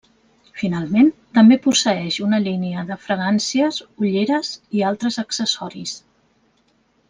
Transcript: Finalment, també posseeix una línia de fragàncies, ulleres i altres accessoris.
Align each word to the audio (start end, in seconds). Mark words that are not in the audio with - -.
Finalment, 0.59 1.11
també 1.37 1.57
posseeix 1.65 2.17
una 2.29 2.39
línia 2.47 2.85
de 2.93 2.99
fragàncies, 3.03 3.79
ulleres 4.03 4.53
i 4.81 4.85
altres 4.93 5.23
accessoris. 5.27 5.97